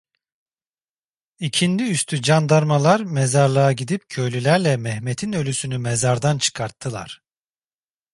[1.39, 7.21] İkindiüstü candarmalar mezarlığa gidip köylülerle Mehmet'in ölüsünü mezardan çıkarttılar.